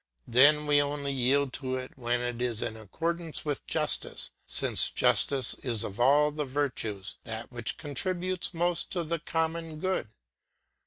Then 0.27 0.65
we 0.65 0.81
only 0.81 1.13
yield 1.13 1.53
to 1.53 1.75
it 1.75 1.91
when 1.95 2.21
it 2.21 2.41
is 2.41 2.63
in 2.63 2.75
accordance 2.75 3.45
with 3.45 3.67
justice, 3.67 4.31
since 4.47 4.89
justice 4.89 5.53
is 5.61 5.83
of 5.83 5.99
all 5.99 6.31
the 6.31 6.43
virtues 6.43 7.17
that 7.23 7.51
which 7.51 7.77
contributes 7.77 8.51
most 8.51 8.89
to 8.93 9.03
the 9.03 9.19
common 9.19 9.79
good. 9.79 10.07